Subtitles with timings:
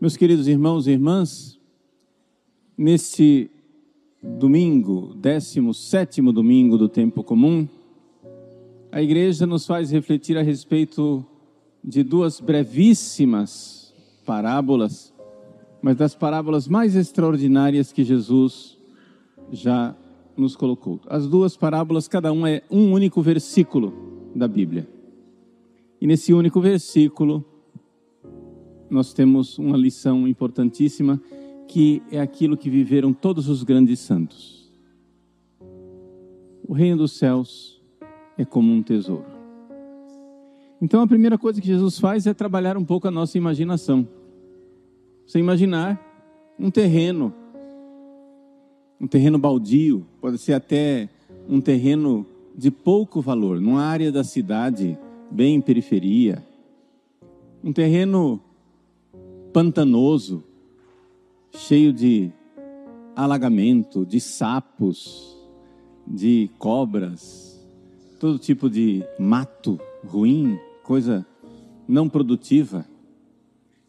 [0.00, 1.60] Meus queridos irmãos e irmãs,
[2.74, 3.50] neste
[4.22, 7.68] domingo, 17 domingo do tempo comum,
[8.90, 11.22] a igreja nos faz refletir a respeito
[11.84, 13.92] de duas brevíssimas
[14.24, 15.12] parábolas,
[15.82, 18.78] mas das parábolas mais extraordinárias que Jesus
[19.52, 19.94] já
[20.34, 20.98] nos colocou.
[21.08, 23.92] As duas parábolas, cada uma é um único versículo
[24.34, 24.88] da Bíblia.
[26.00, 27.44] E nesse único versículo,
[28.90, 31.20] nós temos uma lição importantíssima
[31.68, 34.68] que é aquilo que viveram todos os grandes santos.
[36.66, 37.80] O reino dos céus
[38.36, 39.26] é como um tesouro.
[40.82, 44.06] Então a primeira coisa que Jesus faz é trabalhar um pouco a nossa imaginação.
[45.26, 46.00] Você imaginar
[46.58, 47.32] um terreno,
[49.00, 51.08] um terreno baldio, pode ser até
[51.48, 54.98] um terreno de pouco valor, numa área da cidade,
[55.30, 56.44] bem em periferia.
[57.62, 58.40] Um terreno
[59.52, 60.44] pantanoso,
[61.52, 62.30] cheio de
[63.16, 65.36] alagamento, de sapos,
[66.06, 67.60] de cobras,
[68.18, 71.26] todo tipo de mato ruim, coisa
[71.86, 72.86] não produtiva,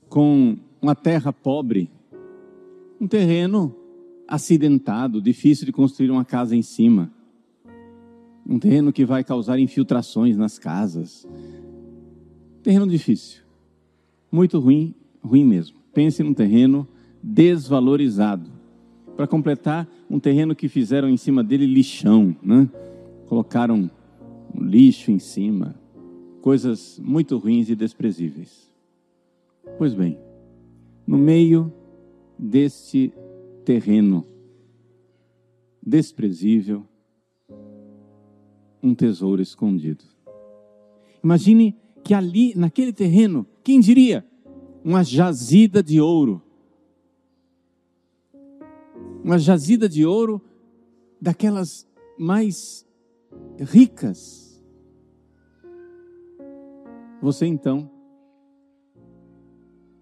[0.09, 1.89] com uma terra pobre,
[3.00, 3.75] um terreno
[4.28, 7.11] acidentado, difícil de construir uma casa em cima,
[8.47, 11.28] um terreno que vai causar infiltrações nas casas,
[12.63, 13.44] terreno difícil,
[14.31, 15.77] muito ruim ruim mesmo.
[15.94, 16.88] Pense num terreno
[17.22, 18.50] desvalorizado.
[19.16, 22.69] Para completar, um terreno que fizeram em cima dele lixão, né?
[23.28, 23.89] Colocaram
[24.53, 25.75] um lixo em cima,
[26.41, 28.72] coisas muito ruins e desprezíveis.
[29.78, 30.17] Pois bem,
[31.05, 31.72] no meio
[32.38, 33.13] deste
[33.63, 34.25] terreno
[35.85, 36.85] desprezível,
[38.81, 40.03] um tesouro escondido.
[41.23, 44.25] Imagine que ali, naquele terreno, quem diria?
[44.83, 46.41] Uma jazida de ouro.
[49.23, 50.41] Uma jazida de ouro
[51.19, 52.88] daquelas mais
[53.59, 54.63] ricas.
[57.22, 57.89] Você então,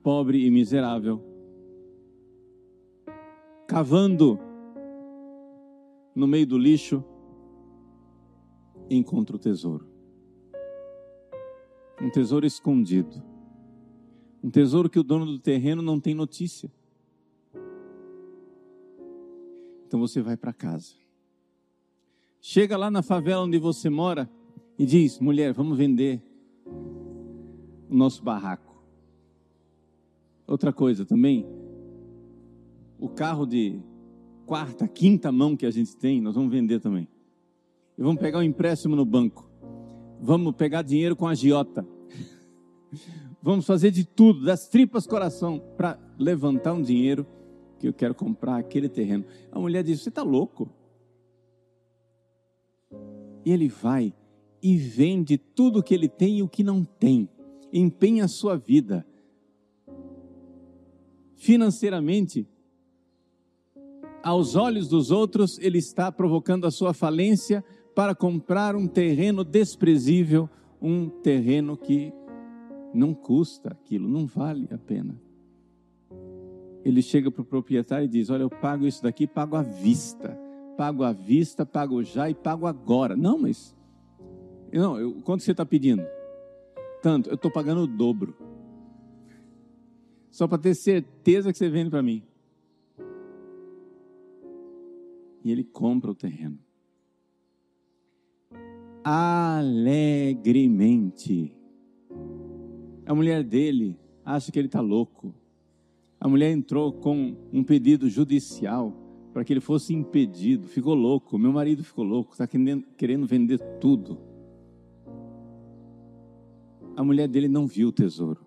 [0.01, 1.21] pobre e miserável,
[3.67, 4.39] cavando
[6.15, 7.03] no meio do lixo,
[8.89, 9.85] encontra o tesouro.
[12.01, 13.28] Um tesouro escondido
[14.43, 16.71] um tesouro que o dono do terreno não tem notícia.
[19.85, 20.93] Então você vai para casa.
[22.39, 24.29] Chega lá na favela onde você mora
[24.77, 26.23] e diz: mulher, vamos vender
[26.65, 28.81] o nosso barraco.
[30.47, 31.45] Outra coisa também,
[32.97, 33.79] o carro de
[34.45, 37.07] quarta, quinta mão que a gente tem, nós vamos vender também.
[37.97, 39.49] E vamos pegar um empréstimo no banco.
[40.21, 41.85] Vamos pegar dinheiro com a giota.
[43.41, 47.25] Vamos fazer de tudo, das tripas coração, para levantar um dinheiro
[47.79, 49.25] que eu quero comprar aquele terreno.
[49.51, 50.69] A mulher diz: Você está louco?
[53.45, 54.13] E ele vai
[54.61, 57.29] e vende tudo o que ele tem e o que não tem,
[57.71, 59.05] empenha a sua vida.
[61.35, 62.45] Financeiramente,
[64.21, 67.63] aos olhos dos outros, ele está provocando a sua falência
[67.95, 70.49] para comprar um terreno desprezível,
[70.81, 72.13] um terreno que
[72.93, 75.19] não custa aquilo, não vale a pena.
[76.83, 80.37] Ele chega para o proprietário e diz: Olha, eu pago isso daqui, pago à vista.
[80.77, 83.15] Pago à vista, pago já e pago agora.
[83.15, 83.75] Não, mas.
[84.71, 86.03] Não, eu, quanto você está pedindo?
[87.01, 88.33] Tanto, eu estou pagando o dobro.
[90.31, 92.23] Só para ter certeza que você vende para mim.
[95.43, 96.57] E ele compra o terreno.
[99.03, 101.58] Alegremente
[103.09, 105.33] a mulher dele acha que ele está louco.
[106.19, 108.93] A mulher entrou com um pedido judicial
[109.33, 110.67] para que ele fosse impedido.
[110.67, 111.39] Ficou louco.
[111.39, 112.33] Meu marido ficou louco.
[112.33, 114.19] Está querendo vender tudo.
[116.95, 118.45] A mulher dele não viu o tesouro.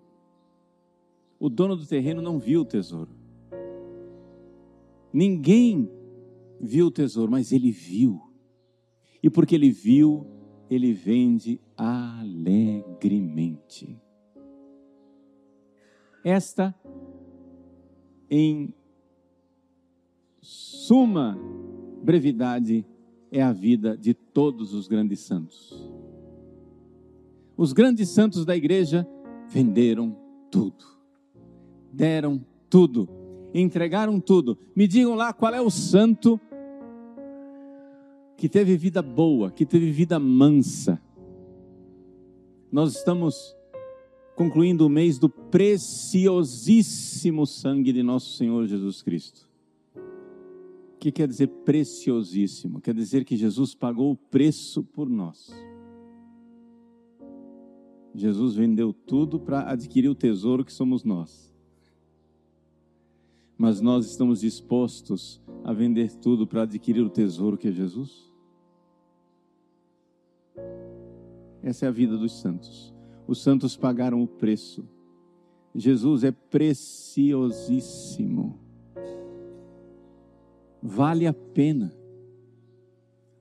[1.40, 3.10] O dono do terreno não viu o tesouro.
[5.12, 5.90] Ninguém
[6.60, 8.22] viu o tesouro, mas ele viu.
[9.20, 10.24] E porque ele viu,
[10.70, 14.00] ele vende alegremente.
[16.24, 16.74] Esta,
[18.30, 18.74] em
[20.40, 21.38] suma
[22.02, 22.86] brevidade,
[23.30, 25.90] é a vida de todos os grandes santos.
[27.56, 29.06] Os grandes santos da igreja
[29.48, 30.16] venderam
[30.50, 30.84] tudo,
[31.92, 33.08] deram tudo,
[33.54, 34.58] entregaram tudo.
[34.76, 36.40] Me digam lá qual é o santo
[38.36, 41.00] que teve vida boa, que teve vida mansa.
[42.70, 43.56] Nós estamos
[44.34, 49.46] concluindo o mês do preciosíssimo sangue de nosso Senhor Jesus Cristo.
[49.96, 52.80] O que quer dizer preciosíssimo?
[52.80, 55.50] Quer dizer que Jesus pagou o preço por nós.
[58.14, 61.52] Jesus vendeu tudo para adquirir o tesouro que somos nós.
[63.56, 68.30] Mas nós estamos dispostos a vender tudo para adquirir o tesouro que é Jesus?
[71.62, 72.91] Essa é a vida dos santos.
[73.32, 74.86] Os santos pagaram o preço.
[75.74, 78.60] Jesus é preciosíssimo.
[80.82, 81.96] Vale a pena.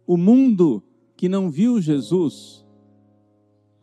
[0.07, 0.81] O mundo
[1.17, 2.65] que não viu Jesus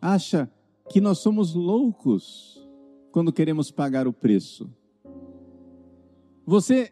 [0.00, 0.50] acha
[0.88, 2.66] que nós somos loucos
[3.12, 4.72] quando queremos pagar o preço.
[6.46, 6.90] Você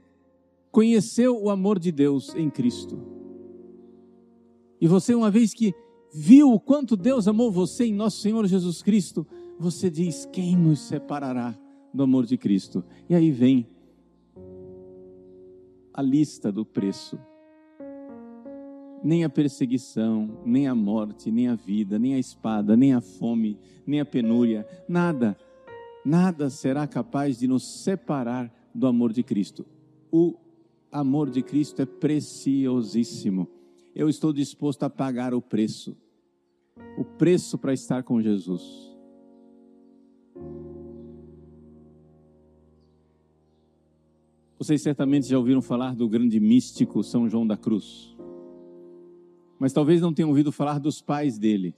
[0.71, 3.01] conheceu o amor de Deus em Cristo.
[4.79, 5.75] E você, uma vez que
[6.19, 9.27] viu o quanto Deus amou você em nosso Senhor Jesus Cristo,
[9.59, 11.55] você diz: quem nos separará
[11.93, 12.83] do amor de Cristo?
[13.07, 13.69] E aí vem
[15.93, 17.19] a lista do preço.
[19.05, 23.59] Nem a perseguição, nem a morte, nem a vida, nem a espada, nem a fome,
[23.87, 25.37] nem a penúria, nada,
[26.03, 29.67] nada será capaz de nos separar do amor de Cristo.
[30.11, 30.35] O
[30.91, 33.47] amor de Cristo é preciosíssimo.
[33.95, 35.95] Eu estou disposto a pagar o preço
[36.97, 38.97] o preço para estar com Jesus.
[44.59, 48.17] Vocês certamente já ouviram falar do grande místico São João da Cruz,
[49.59, 51.75] mas talvez não tenham ouvido falar dos pais dele.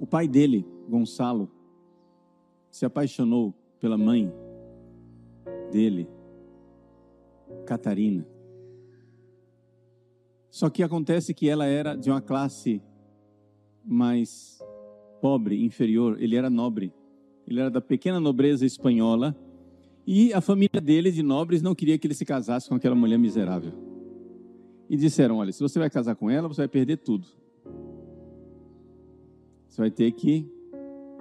[0.00, 1.50] O pai dele, Gonçalo,
[2.70, 4.32] se apaixonou pela mãe
[5.70, 6.08] dele,
[7.64, 8.26] Catarina.
[10.50, 12.82] Só que acontece que ela era de uma classe
[13.84, 14.58] mais
[15.20, 16.92] pobre, inferior, ele era nobre.
[17.46, 19.36] Ele era da pequena nobreza espanhola
[20.06, 23.18] e a família dele, de nobres, não queria que ele se casasse com aquela mulher
[23.18, 23.72] miserável.
[24.88, 27.26] E disseram: Olha, se você vai casar com ela, você vai perder tudo.
[29.68, 30.50] Você vai ter que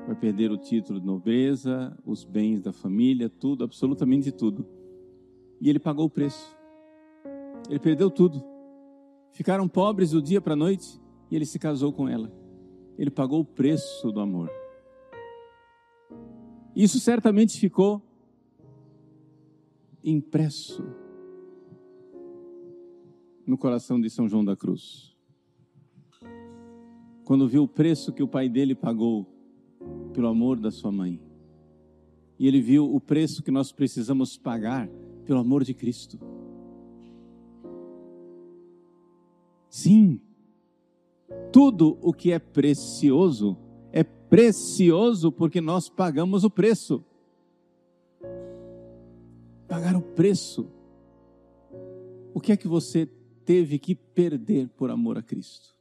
[0.05, 4.65] vai perder o título de nobreza, os bens da família, tudo, absolutamente tudo.
[5.59, 6.57] E ele pagou o preço.
[7.69, 8.41] Ele perdeu tudo.
[9.37, 10.99] Ficaram pobres do dia para a noite
[11.29, 12.33] e ele se casou com ela.
[12.97, 14.49] Ele pagou o preço do amor.
[16.75, 18.01] Isso certamente ficou
[20.03, 20.83] impresso
[23.45, 25.15] no coração de São João da Cruz.
[27.23, 29.27] Quando viu o preço que o pai dele pagou
[30.13, 31.21] pelo amor da sua mãe.
[32.39, 34.89] E ele viu o preço que nós precisamos pagar
[35.25, 36.17] pelo amor de Cristo.
[39.77, 40.19] Sim,
[41.53, 43.55] tudo o que é precioso
[43.91, 47.05] é precioso porque nós pagamos o preço.
[49.67, 50.67] Pagar o preço.
[52.33, 53.07] O que é que você
[53.45, 55.75] teve que perder por amor a Cristo?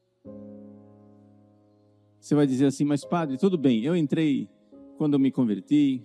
[2.21, 4.47] Você vai dizer assim, mas padre, tudo bem, eu entrei
[4.99, 6.05] quando eu me converti,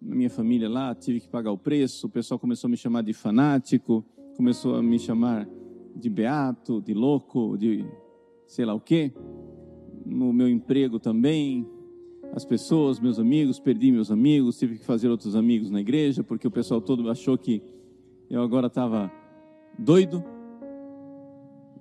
[0.00, 3.02] na minha família lá, tive que pagar o preço, o pessoal começou a me chamar
[3.02, 4.02] de fanático,
[4.38, 5.46] começou a me chamar
[5.94, 7.84] de beato, de louco, de
[8.46, 9.12] sei lá o quê.
[10.04, 11.66] No meu emprego também,
[12.32, 16.46] as pessoas, meus amigos, perdi meus amigos, tive que fazer outros amigos na igreja, porque
[16.46, 17.62] o pessoal todo achou que
[18.28, 19.10] eu agora estava
[19.78, 20.22] doido.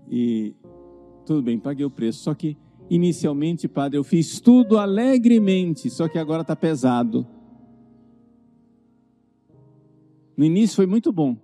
[0.10, 0.54] E
[1.26, 2.20] tudo bem, paguei o preço.
[2.20, 2.56] Só que
[2.90, 7.26] inicialmente, padre, eu fiz tudo alegremente, só que agora está pesado.
[10.36, 11.38] No início foi muito bom,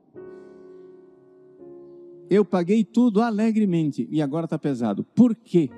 [2.29, 5.03] eu paguei tudo alegremente e agora está pesado.
[5.03, 5.69] Por quê?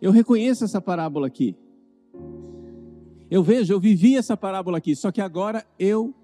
[0.00, 1.56] Eu reconheço essa parábola aqui.
[3.30, 6.14] Eu vejo, eu vivi essa parábola aqui, só que agora eu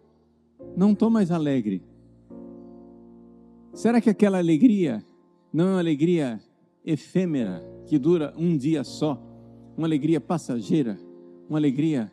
[0.76, 1.82] não estou mais alegre.
[3.72, 5.02] Será que aquela alegria
[5.52, 6.40] não é uma alegria
[6.84, 9.20] efêmera, que dura um dia só?
[9.76, 10.98] Uma alegria passageira?
[11.48, 12.12] Uma alegria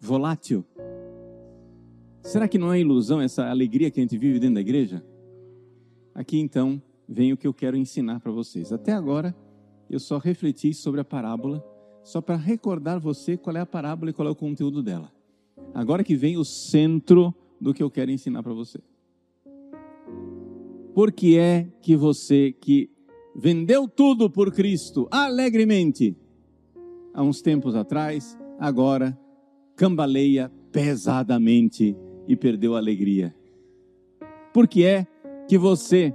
[0.00, 0.64] volátil?
[2.22, 5.02] Será que não é ilusão essa alegria que a gente vive dentro da igreja?
[6.18, 8.72] Aqui então vem o que eu quero ensinar para vocês.
[8.72, 9.32] Até agora
[9.88, 11.64] eu só refleti sobre a parábola,
[12.02, 15.12] só para recordar você qual é a parábola e qual é o conteúdo dela.
[15.72, 18.80] Agora que vem o centro do que eu quero ensinar para você.
[20.92, 22.90] Por que é que você que
[23.36, 26.16] vendeu tudo por Cristo alegremente
[27.14, 29.16] há uns tempos atrás, agora
[29.76, 31.96] cambaleia pesadamente
[32.26, 33.32] e perdeu a alegria?
[34.52, 35.06] Por que é
[35.48, 36.14] que você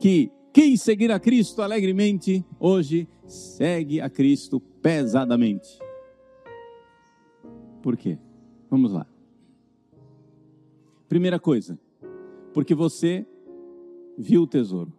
[0.00, 5.78] que quis seguir a Cristo alegremente, hoje segue a Cristo pesadamente.
[7.80, 8.18] Por quê?
[8.68, 9.06] Vamos lá.
[11.08, 11.78] Primeira coisa,
[12.52, 13.24] porque você
[14.18, 14.92] viu o tesouro.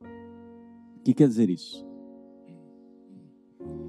[0.00, 1.86] O que quer dizer isso?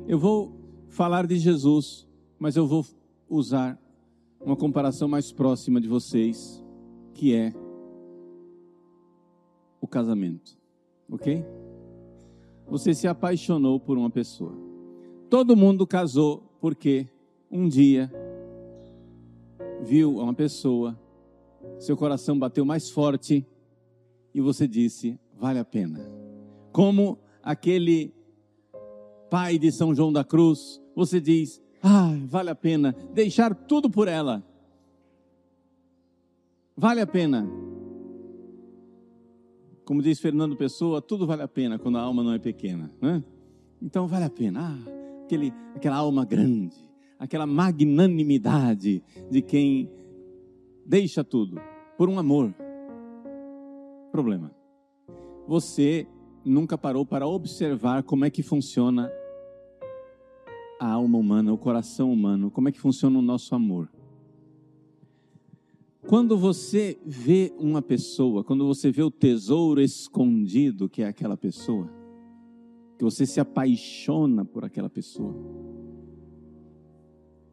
[0.08, 0.54] Eu vou
[0.90, 2.06] falar de Jesus,
[2.38, 2.86] mas eu vou
[3.30, 3.80] usar
[4.42, 6.64] uma comparação mais próxima de vocês,
[7.20, 7.54] que é
[9.82, 10.58] o casamento,
[11.12, 11.44] ok?
[12.66, 14.54] Você se apaixonou por uma pessoa.
[15.30, 17.10] Todo mundo casou porque
[17.52, 18.10] um dia
[19.82, 20.98] viu uma pessoa,
[21.78, 23.46] seu coração bateu mais forte
[24.34, 26.00] e você disse: vale a pena.
[26.72, 28.14] Como aquele
[29.30, 34.08] pai de São João da Cruz, você diz: ah, vale a pena deixar tudo por
[34.08, 34.42] ela.
[36.80, 37.46] Vale a pena.
[39.84, 42.90] Como diz Fernando Pessoa, tudo vale a pena quando a alma não é pequena.
[43.02, 43.22] Né?
[43.82, 44.62] Então vale a pena.
[44.62, 46.78] Ah, aquele, aquela alma grande,
[47.20, 49.92] aquela magnanimidade de quem
[50.86, 51.60] deixa tudo
[51.98, 52.56] por um amor.
[54.10, 54.50] Problema.
[55.50, 56.08] Você
[56.46, 59.12] nunca parou para observar como é que funciona
[60.80, 63.90] a alma humana, o coração humano, como é que funciona o nosso amor.
[66.08, 71.90] Quando você vê uma pessoa, quando você vê o tesouro escondido que é aquela pessoa,
[72.98, 75.36] que você se apaixona por aquela pessoa,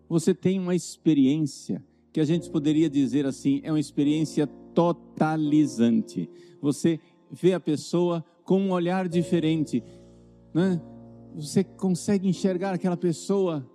[0.08, 6.30] você tem uma experiência que a gente poderia dizer assim, é uma experiência totalizante.
[6.62, 7.00] Você
[7.30, 9.82] vê a pessoa com um olhar diferente,
[10.54, 10.80] né?
[11.34, 13.68] Você consegue enxergar aquela pessoa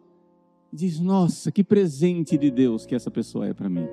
[0.71, 3.85] e diz: Nossa, que presente de Deus que essa pessoa é para mim.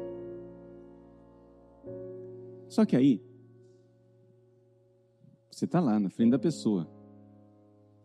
[2.68, 3.22] Só que aí,
[5.50, 6.88] você está lá na frente da pessoa,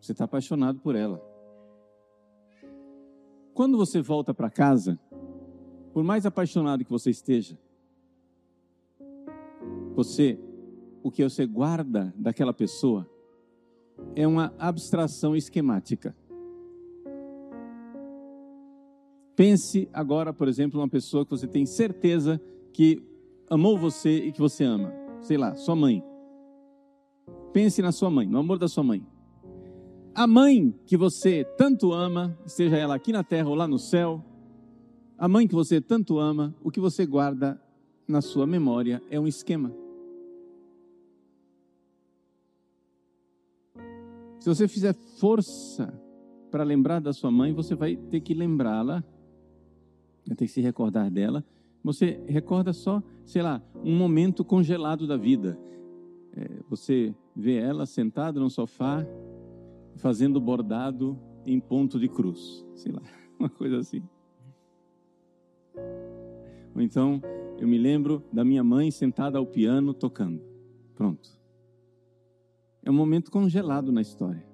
[0.00, 1.22] você está apaixonado por ela.
[3.52, 4.98] Quando você volta para casa,
[5.92, 7.56] por mais apaixonado que você esteja,
[9.94, 10.38] você,
[11.02, 13.08] o que você guarda daquela pessoa
[14.16, 16.16] é uma abstração esquemática.
[19.36, 22.40] Pense agora, por exemplo, uma pessoa que você tem certeza
[22.72, 23.02] que
[23.54, 24.92] amou você e que você ama.
[25.20, 26.02] Sei lá, sua mãe.
[27.52, 29.06] Pense na sua mãe, no amor da sua mãe.
[30.14, 34.24] A mãe que você tanto ama, seja ela aqui na terra ou lá no céu,
[35.16, 37.60] a mãe que você tanto ama, o que você guarda
[38.06, 39.72] na sua memória é um esquema.
[44.38, 45.92] Se você fizer força
[46.50, 49.02] para lembrar da sua mãe, você vai ter que lembrá-la,
[50.26, 51.44] vai ter que se recordar dela.
[51.84, 55.58] Você recorda só, sei lá, um momento congelado da vida.
[56.34, 59.06] É, você vê ela sentada no sofá,
[59.96, 63.02] fazendo bordado em ponto de cruz, sei lá,
[63.38, 64.02] uma coisa assim.
[66.74, 67.20] Ou então,
[67.58, 70.42] eu me lembro da minha mãe sentada ao piano tocando.
[70.94, 71.28] Pronto.
[72.82, 74.44] É um momento congelado na história.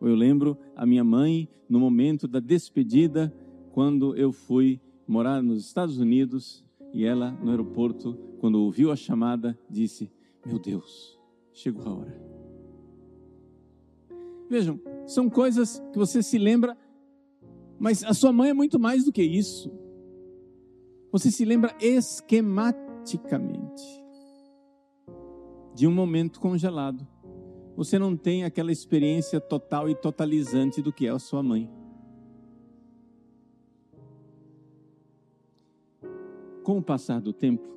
[0.00, 3.32] Eu lembro a minha mãe no momento da despedida,
[3.72, 9.58] quando eu fui morar nos Estados Unidos e ela no aeroporto, quando ouviu a chamada,
[9.68, 10.10] disse:
[10.44, 11.18] Meu Deus,
[11.52, 12.20] chegou a hora.
[14.48, 16.76] Vejam, são coisas que você se lembra,
[17.78, 19.72] mas a sua mãe é muito mais do que isso.
[21.12, 24.00] Você se lembra esquematicamente
[25.74, 27.06] de um momento congelado.
[27.76, 31.70] Você não tem aquela experiência total e totalizante do que é a sua mãe.
[36.62, 37.68] Com o passar do tempo,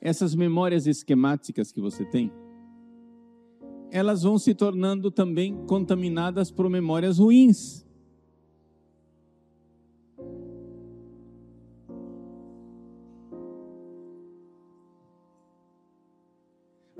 [0.00, 2.30] essas memórias esquemáticas que você tem,
[3.90, 7.84] elas vão se tornando também contaminadas por memórias ruins.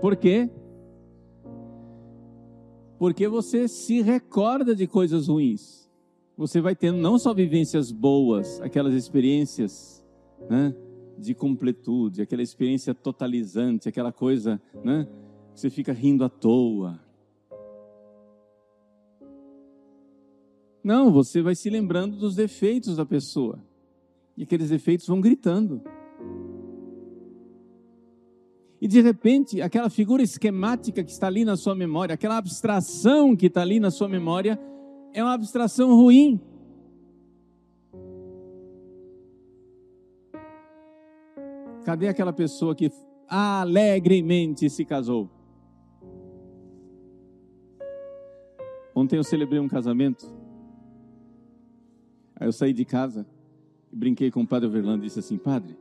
[0.05, 0.51] Por quê?
[2.99, 5.84] Porque você se recorda de coisas ruins.
[6.37, 10.05] Você vai tendo não só vivências boas, aquelas experiências
[10.51, 10.75] né,
[11.17, 15.07] de completude, aquela experiência totalizante, aquela coisa, né,
[15.55, 17.01] que você fica rindo à toa.
[20.83, 23.59] Não, você vai se lembrando dos defeitos da pessoa.
[24.37, 25.81] E aqueles defeitos vão gritando.
[28.81, 33.47] E de repente, aquela figura esquemática que está ali na sua memória, aquela abstração que
[33.47, 34.61] está ali na sua memória,
[35.15, 36.41] é uma abstração ruim.
[41.85, 42.91] Cadê aquela pessoa que
[43.29, 45.31] alegremente se casou.
[48.95, 50.27] Ontem eu celebrei um casamento.
[52.35, 53.25] Aí eu saí de casa
[53.93, 55.79] e brinquei com o padre Overlando e disse assim: Padre,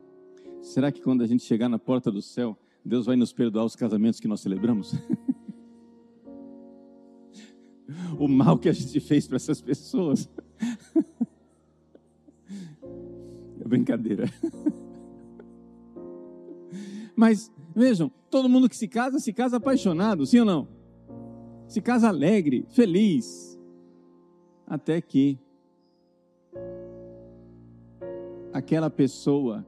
[0.62, 3.74] será que quando a gente chegar na porta do céu, Deus vai nos perdoar os
[3.74, 4.94] casamentos que nós celebramos?
[8.18, 10.28] o mal que a gente fez para essas pessoas.
[13.60, 14.30] é brincadeira.
[17.16, 20.68] Mas vejam, todo mundo que se casa, se casa apaixonado, sim ou não?
[21.68, 23.58] Se casa alegre, feliz.
[24.66, 25.38] Até que
[28.52, 29.66] aquela pessoa,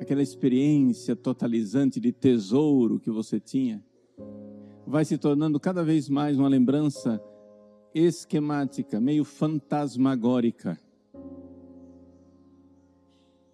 [0.00, 3.82] aquela experiência totalizante de tesouro que você tinha,
[4.86, 7.22] vai se tornando cada vez mais uma lembrança
[7.94, 10.76] esquemática, meio fantasmagórica,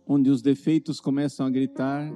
[0.07, 2.11] onde os defeitos começam a gritar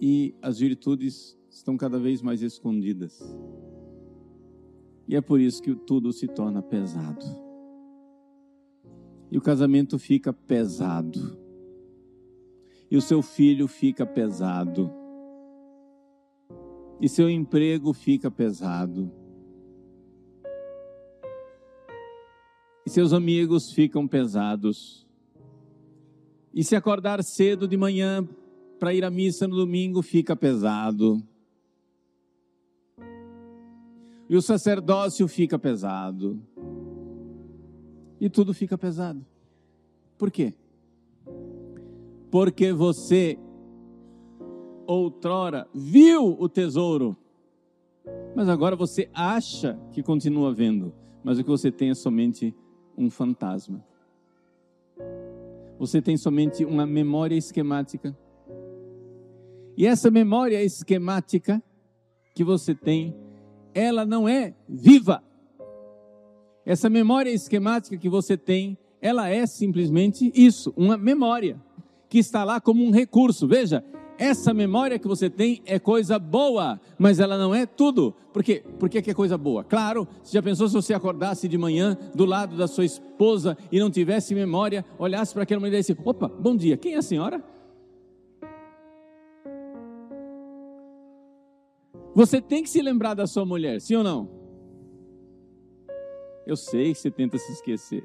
[0.00, 3.22] e as virtudes estão cada vez mais escondidas.
[5.06, 7.24] E é por isso que tudo se torna pesado.
[9.30, 11.38] E o casamento fica pesado.
[12.90, 14.90] E o seu filho fica pesado.
[17.00, 19.23] E seu emprego fica pesado
[22.86, 25.06] e seus amigos ficam pesados.
[26.52, 28.26] E se acordar cedo de manhã
[28.78, 31.22] para ir à missa no domingo fica pesado.
[34.28, 36.40] E o sacerdócio fica pesado.
[38.20, 39.24] E tudo fica pesado.
[40.16, 40.54] Por quê?
[42.30, 43.38] Porque você
[44.86, 47.16] outrora viu o tesouro,
[48.34, 52.54] mas agora você acha que continua vendo, mas o que você tem é somente
[52.96, 53.84] um fantasma.
[55.78, 58.16] Você tem somente uma memória esquemática.
[59.76, 61.62] E essa memória esquemática
[62.34, 63.14] que você tem,
[63.74, 65.22] ela não é viva.
[66.64, 71.60] Essa memória esquemática que você tem, ela é simplesmente isso, uma memória
[72.08, 73.46] que está lá como um recurso.
[73.46, 73.84] Veja,
[74.18, 78.14] essa memória que você tem é coisa boa, mas ela não é tudo.
[78.32, 78.62] Por quê?
[78.78, 79.64] Por que, é coisa boa?
[79.64, 83.78] Claro, você já pensou se você acordasse de manhã do lado da sua esposa e
[83.78, 87.02] não tivesse memória, olhasse para aquela mulher e disse: opa, bom dia, quem é a
[87.02, 87.42] senhora?
[92.14, 94.30] Você tem que se lembrar da sua mulher, sim ou não?
[96.46, 98.04] Eu sei que você tenta se esquecer.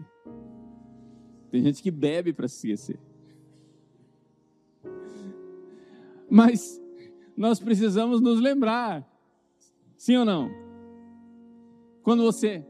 [1.51, 3.08] Tem gente que bebe para se esquecer.
[6.29, 6.81] Mas
[7.35, 9.07] nós precisamos nos lembrar,
[9.97, 10.49] sim ou não?
[12.03, 12.65] Quando você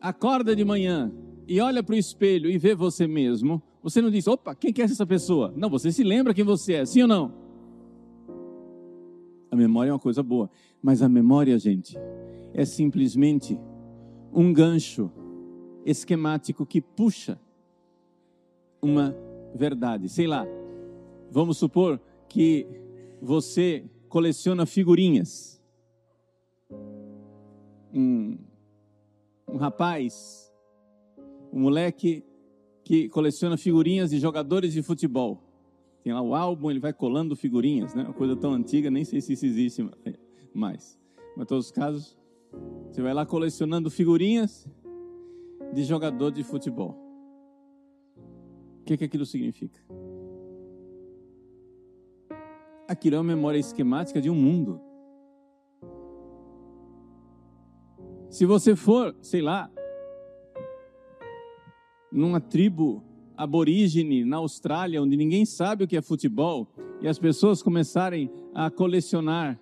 [0.00, 1.12] acorda de manhã
[1.46, 4.82] e olha para o espelho e vê você mesmo, você não diz, opa, quem que
[4.82, 5.52] é essa pessoa?
[5.56, 7.32] Não, você se lembra quem você é, sim ou não?
[9.50, 10.50] A memória é uma coisa boa,
[10.82, 11.96] mas a memória, gente,
[12.52, 13.58] é simplesmente
[14.32, 15.10] um gancho
[15.84, 17.40] esquemático que puxa
[18.82, 19.16] uma
[19.54, 20.08] verdade.
[20.08, 20.46] Sei lá,
[21.30, 22.66] vamos supor que
[23.20, 25.62] você coleciona figurinhas.
[27.92, 28.38] Um,
[29.48, 30.52] um rapaz,
[31.52, 32.24] um moleque
[32.84, 35.42] que coleciona figurinhas de jogadores de futebol.
[36.02, 38.04] Tem lá o álbum, ele vai colando figurinhas, né?
[38.04, 39.90] Uma coisa tão antiga, nem sei se isso existe
[40.54, 40.98] mais.
[41.36, 42.16] Mas em todos os casos,
[42.90, 44.66] você vai lá colecionando figurinhas
[45.72, 46.96] de jogador de futebol.
[48.80, 49.78] O que, que aquilo significa?
[52.88, 54.80] Aquilo é uma memória esquemática de um mundo.
[58.30, 59.70] Se você for, sei lá,
[62.10, 63.04] numa tribo
[63.36, 66.66] aborígene na Austrália, onde ninguém sabe o que é futebol,
[67.00, 69.60] e as pessoas começarem a colecionar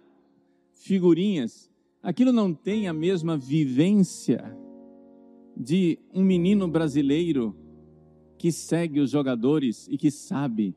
[0.72, 1.70] figurinhas,
[2.02, 4.56] aquilo não tem a mesma vivência
[5.56, 7.56] de um menino brasileiro
[8.38, 10.76] que segue os jogadores e que sabe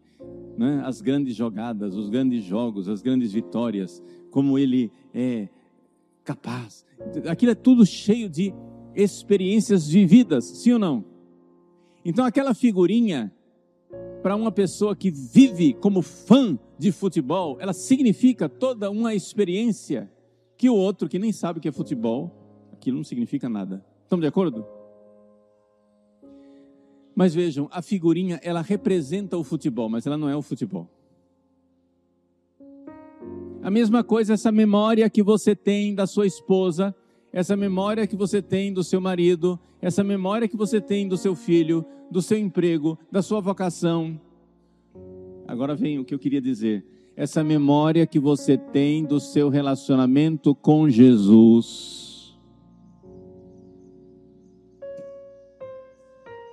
[0.60, 5.48] né, as grandes jogadas, os grandes jogos, as grandes vitórias, como ele é
[6.22, 6.86] capaz.
[7.30, 8.54] Aquilo é tudo cheio de
[8.94, 11.06] experiências vividas, sim ou não?
[12.04, 13.34] Então, aquela figurinha,
[14.22, 20.12] para uma pessoa que vive como fã de futebol, ela significa toda uma experiência
[20.58, 22.36] que o outro que nem sabe o que é futebol,
[22.74, 23.82] aquilo não significa nada.
[24.04, 24.66] Estamos de acordo?
[27.20, 30.88] Mas vejam, a figurinha, ela representa o futebol, mas ela não é o futebol.
[33.62, 36.96] A mesma coisa, essa memória que você tem da sua esposa,
[37.34, 41.36] essa memória que você tem do seu marido, essa memória que você tem do seu
[41.36, 44.18] filho, do seu emprego, da sua vocação.
[45.46, 46.86] Agora vem o que eu queria dizer.
[47.18, 52.09] essa memória que você tem do seu relacionamento com Jesus.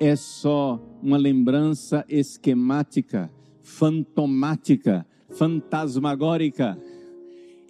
[0.00, 3.30] É só uma lembrança esquemática,
[3.60, 6.78] fantomática, fantasmagórica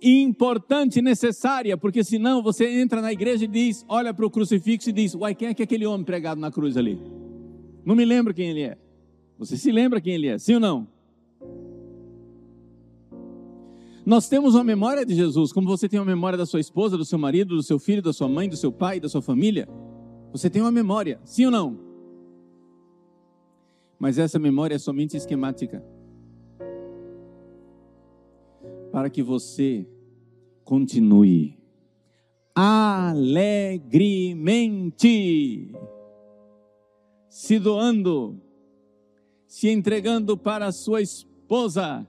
[0.02, 4.92] importante, necessária, porque senão você entra na igreja e diz, olha para o crucifixo e
[4.92, 7.00] diz, uai, quem é que é aquele homem pregado na cruz ali?
[7.84, 8.78] Não me lembro quem ele é.
[9.38, 10.86] Você se lembra quem ele é, sim ou não?
[14.04, 17.04] Nós temos uma memória de Jesus, como você tem uma memória da sua esposa, do
[17.04, 19.68] seu marido, do seu filho, da sua mãe, do seu pai, da sua família.
[20.30, 21.85] Você tem uma memória, sim ou não?
[23.98, 25.84] Mas essa memória é somente esquemática.
[28.92, 29.86] Para que você
[30.64, 31.56] continue
[32.54, 33.76] alegremente
[37.28, 38.40] se doando,
[39.46, 42.08] se entregando para a sua esposa,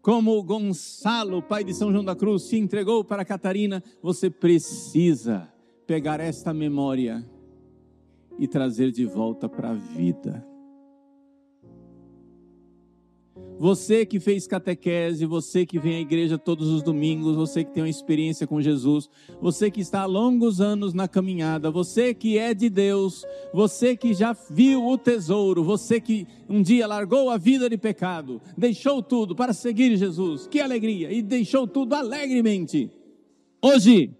[0.00, 5.52] como Gonçalo, pai de São João da Cruz, se entregou para Catarina, você precisa
[5.86, 7.28] pegar esta memória
[8.38, 10.55] e trazer de volta para a vida.
[13.58, 17.82] Você que fez catequese, você que vem à igreja todos os domingos, você que tem
[17.82, 19.08] uma experiência com Jesus,
[19.40, 24.12] você que está há longos anos na caminhada, você que é de Deus, você que
[24.12, 29.34] já viu o tesouro, você que um dia largou a vida de pecado, deixou tudo
[29.34, 31.10] para seguir Jesus, que alegria!
[31.10, 32.90] E deixou tudo alegremente.
[33.62, 34.10] Hoje,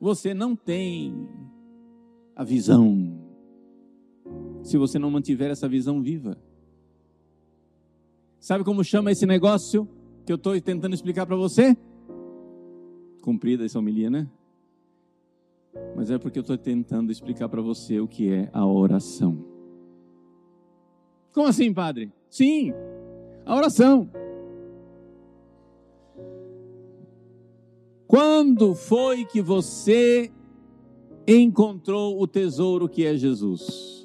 [0.00, 1.28] você não tem
[2.36, 3.18] a visão.
[4.62, 6.38] Se você não mantiver essa visão viva,
[8.46, 9.88] Sabe como chama esse negócio
[10.24, 11.76] que eu estou tentando explicar para você?
[13.20, 14.30] Cumprida essa homilia, né?
[15.96, 19.44] Mas é porque eu estou tentando explicar para você o que é a oração.
[21.32, 22.12] Como assim, padre?
[22.30, 22.72] Sim,
[23.44, 24.08] a oração.
[28.06, 30.30] Quando foi que você
[31.26, 33.95] encontrou o tesouro que é Jesus?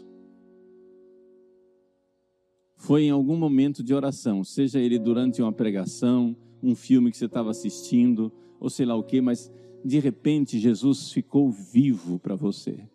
[2.81, 7.25] Foi em algum momento de oração, seja ele durante uma pregação, um filme que você
[7.25, 9.51] estava assistindo, ou sei lá o que, mas
[9.85, 12.89] de repente Jesus ficou vivo para você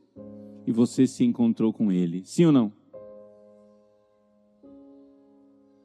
[0.66, 2.22] e você se encontrou com ele.
[2.24, 2.72] Sim ou não?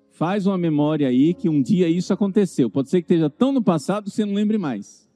[0.10, 2.72] Faz uma memória aí que um dia isso aconteceu.
[2.72, 5.08] Pode ser que esteja tão no passado que você não lembre mais.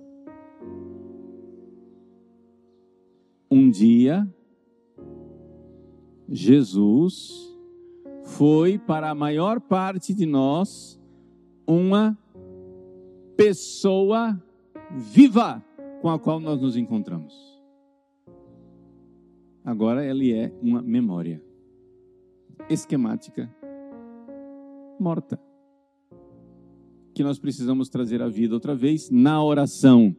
[3.50, 4.32] Um dia,
[6.30, 7.55] Jesus
[8.26, 11.00] foi para a maior parte de nós
[11.66, 12.18] uma
[13.38, 14.42] pessoa
[14.92, 15.64] viva
[16.02, 17.34] com a qual nós nos encontramos.
[19.64, 21.42] Agora ele é uma memória
[22.70, 23.50] esquemática
[25.00, 25.40] morta
[27.14, 30.16] que nós precisamos trazer à vida outra vez na oração.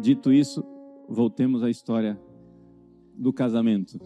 [0.00, 0.64] Dito isso,
[1.08, 2.18] voltemos à história
[3.14, 3.98] do casamento.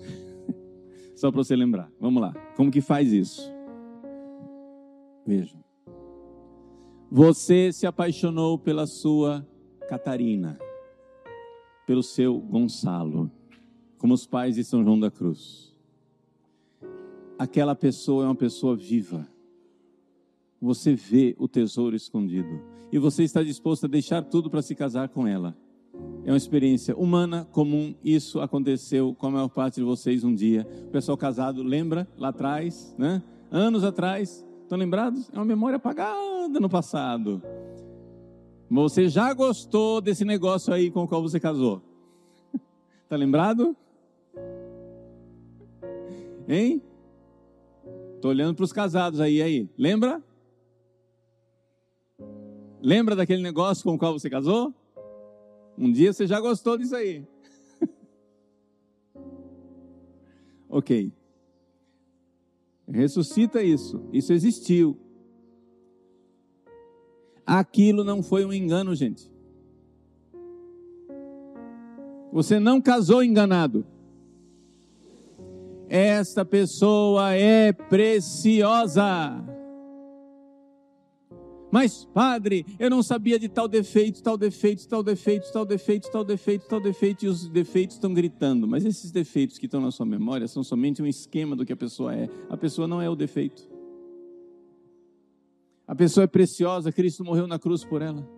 [1.15, 1.91] Só para você lembrar.
[2.01, 2.33] Vamos lá.
[2.57, 3.53] Como que faz isso?
[5.27, 5.57] Veja.
[7.11, 9.47] Você se apaixonou pela sua
[9.89, 10.59] Catarina,
[11.87, 13.31] pelo seu Gonçalo,
[13.99, 15.77] como os pais de São João da Cruz.
[17.39, 19.29] Aquela pessoa é uma pessoa viva.
[20.61, 25.09] Você vê o tesouro escondido e você está disposto a deixar tudo para se casar
[25.09, 25.57] com ela.
[26.25, 27.95] É uma experiência humana, comum.
[28.03, 30.67] Isso aconteceu com a maior parte de vocês um dia.
[30.87, 33.23] O pessoal casado lembra lá atrás, né?
[33.51, 34.45] Anos atrás.
[34.63, 35.29] Estão lembrados?
[35.33, 37.43] É uma memória apagada no passado.
[38.71, 41.83] Você já gostou desse negócio aí com o qual você casou?
[43.05, 43.77] Está lembrado?
[46.49, 46.81] Hein?
[48.15, 49.69] Estou olhando para os casados aí, aí.
[49.77, 50.23] Lembra?
[52.81, 54.73] Lembra daquele negócio com o qual você casou?
[55.77, 57.27] Um dia você já gostou disso aí.
[60.69, 61.13] ok.
[62.89, 64.05] Ressuscita isso.
[64.13, 64.99] Isso existiu.
[67.47, 69.31] Aquilo não foi um engano, gente.
[72.33, 73.85] Você não casou enganado.
[75.89, 79.52] Esta pessoa é preciosa.
[81.73, 86.23] Mas, padre, eu não sabia de tal defeito, tal defeito, tal defeito, tal defeito, tal
[86.23, 88.69] defeito, tal defeito, e os defeitos estão gritando.
[88.69, 91.77] Mas esses defeitos que estão na sua memória são somente um esquema do que a
[91.77, 92.29] pessoa é.
[92.51, 93.67] A pessoa não é o defeito.
[95.89, 98.29] A pessoa é preciosa, Cristo morreu na cruz por ela.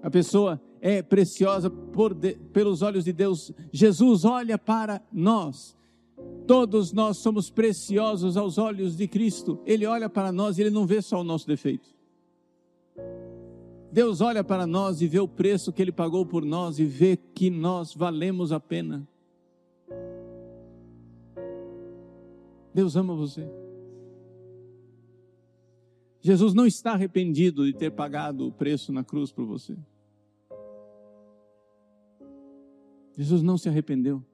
[0.00, 3.50] A pessoa é preciosa de, pelos olhos de Deus.
[3.72, 5.76] Jesus olha para nós
[6.46, 9.60] Todos nós somos preciosos aos olhos de Cristo.
[9.64, 11.88] Ele olha para nós e ele não vê só o nosso defeito.
[13.92, 17.16] Deus olha para nós e vê o preço que ele pagou por nós e vê
[17.16, 19.06] que nós valemos a pena.
[22.74, 23.46] Deus ama você.
[26.20, 29.76] Jesus não está arrependido de ter pagado o preço na cruz por você.
[33.16, 34.24] Jesus não se arrependeu.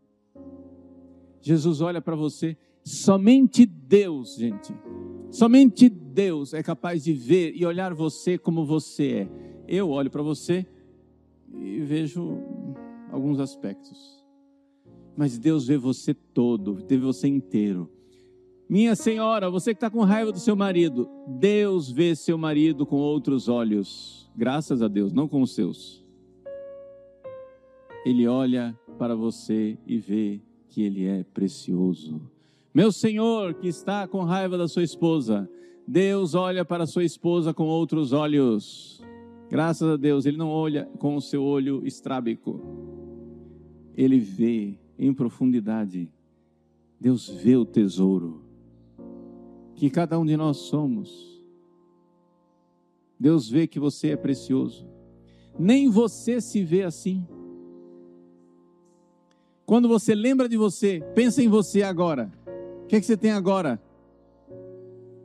[1.40, 2.57] Jesus olha para você.
[2.85, 4.74] Somente Deus, gente,
[5.31, 9.29] somente Deus é capaz de ver e olhar você como você é.
[9.68, 10.66] Eu olho para você
[11.53, 12.38] e vejo
[13.12, 14.24] alguns aspectos,
[15.16, 17.90] mas Deus vê você todo, vê você inteiro.
[18.68, 22.96] Minha senhora, você que está com raiva do seu marido, Deus vê seu marido com
[22.96, 26.05] outros olhos, graças a Deus, não com os seus.
[28.05, 32.21] Ele olha para você e vê que ele é precioso.
[32.73, 35.49] Meu Senhor, que está com raiva da sua esposa,
[35.87, 39.03] Deus olha para sua esposa com outros olhos.
[39.51, 42.61] Graças a Deus, ele não olha com o seu olho estrábico.
[43.97, 46.09] Ele vê em profundidade.
[47.01, 48.49] Deus vê o tesouro
[49.79, 51.41] que cada um de nós somos.
[53.19, 54.85] Deus vê que você é precioso.
[55.57, 57.25] Nem você se vê assim.
[59.69, 62.33] Quando você lembra de você, pensa em você agora.
[62.85, 63.79] O que, é que você tem agora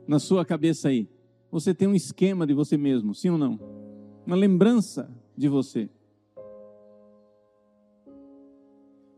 [0.06, 1.08] na sua cabeça aí?
[1.50, 3.58] Você tem um esquema de você mesmo, sim ou não?
[4.26, 5.88] Uma lembrança de você.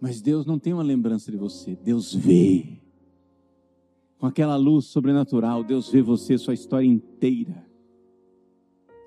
[0.01, 2.79] Mas Deus não tem uma lembrança de você, Deus vê.
[4.19, 7.67] Com aquela luz sobrenatural, Deus vê você, sua história inteira,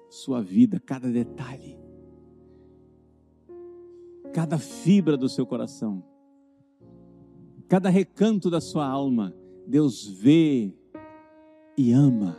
[0.10, 1.79] sua vida, cada detalhe,
[4.34, 6.04] cada fibra do seu coração
[7.70, 9.32] cada recanto da sua alma,
[9.68, 10.74] Deus vê
[11.78, 12.36] e ama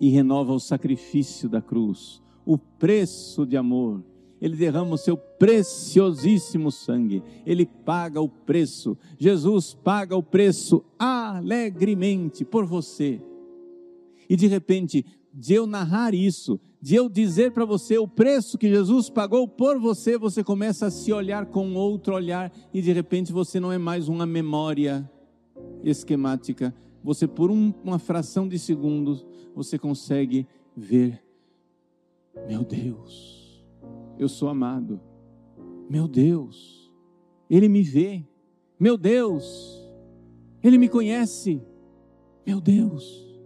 [0.00, 4.02] e renova o sacrifício da cruz, o preço de amor.
[4.40, 8.98] Ele derrama o seu preciosíssimo sangue, ele paga o preço.
[9.16, 13.22] Jesus paga o preço alegremente por você.
[14.28, 18.68] E de repente, de eu narrar isso, de eu dizer para você o preço que
[18.68, 23.32] Jesus pagou por você, você começa a se olhar com outro olhar e de repente
[23.32, 25.08] você não é mais uma memória
[25.82, 26.74] esquemática.
[27.02, 31.22] Você, por um, uma fração de segundos, você consegue ver:
[32.46, 33.64] meu Deus,
[34.18, 35.00] eu sou amado.
[35.88, 36.92] Meu Deus,
[37.48, 38.24] Ele me vê.
[38.78, 39.88] Meu Deus,
[40.62, 41.62] Ele me conhece.
[42.46, 43.38] Meu Deus,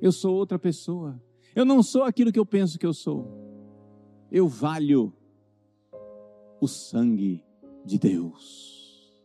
[0.00, 1.20] eu sou outra pessoa.
[1.56, 3.26] Eu não sou aquilo que eu penso que eu sou.
[4.30, 5.10] Eu valho
[6.60, 7.42] o sangue
[7.82, 9.16] de Deus.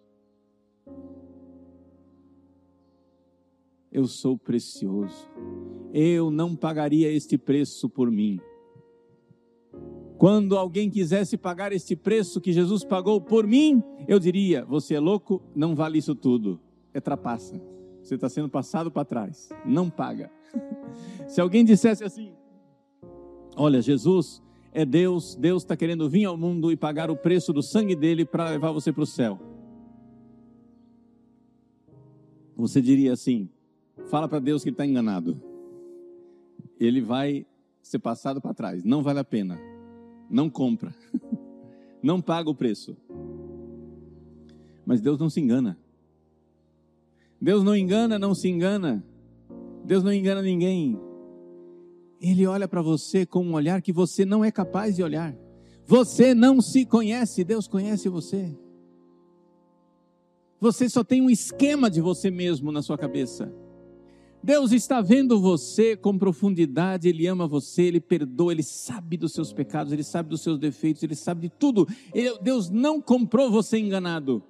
[3.91, 5.30] Eu sou precioso.
[5.94, 8.39] Eu não pagaria este preço por mim.
[10.17, 15.02] Quando alguém quisesse pagar este preço que Jesus pagou por mim, eu diria: Você é
[15.02, 16.62] louco, não vale isso tudo.
[16.94, 17.62] É trapaça.
[18.01, 19.49] Você está sendo passado para trás.
[19.65, 20.31] Não paga.
[21.27, 22.33] Se alguém dissesse assim:
[23.55, 27.61] Olha, Jesus é Deus, Deus está querendo vir ao mundo e pagar o preço do
[27.61, 29.39] sangue dele para levar você para o céu.
[32.55, 33.49] Você diria assim:
[34.07, 35.41] fala para Deus que está enganado.
[36.79, 37.45] Ele vai
[37.81, 38.83] ser passado para trás.
[38.83, 39.59] Não vale a pena.
[40.29, 40.95] Não compra.
[42.01, 42.97] Não paga o preço.
[44.83, 45.77] Mas Deus não se engana.
[47.41, 49.04] Deus não engana, não se engana.
[49.84, 50.99] Deus não engana ninguém.
[52.21, 55.36] Ele olha para você com um olhar que você não é capaz de olhar.
[55.88, 58.56] Você não se conhece, Deus conhece você.
[60.60, 63.51] Você só tem um esquema de você mesmo na sua cabeça.
[64.43, 69.51] Deus está vendo você com profundidade, Ele ama você, Ele perdoa, Ele sabe dos seus
[69.51, 71.88] pecados, Ele sabe dos seus defeitos, Ele sabe de tudo.
[72.43, 74.43] Deus não comprou você enganado.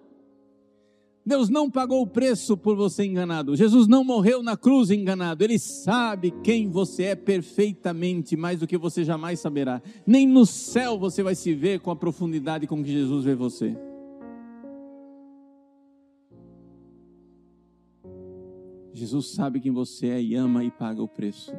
[1.23, 3.55] Deus não pagou o preço por você enganado.
[3.55, 5.43] Jesus não morreu na cruz enganado.
[5.43, 9.81] Ele sabe quem você é perfeitamente, mais do que você jamais saberá.
[10.05, 13.77] Nem no céu você vai se ver com a profundidade com que Jesus vê você.
[18.93, 21.51] Jesus sabe quem você é e ama e paga o preço.